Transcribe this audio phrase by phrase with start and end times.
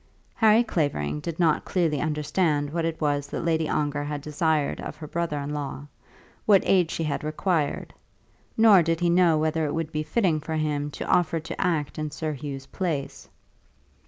[0.33, 4.95] Harry Clavering did not clearly understand what it was that Lady Ongar had desired of
[4.95, 5.85] her brother in law,
[6.47, 7.93] what aid she had required;
[8.57, 11.99] nor did he know whether it would be fitting for him to offer to act
[11.99, 13.29] in Sir Hugh's place.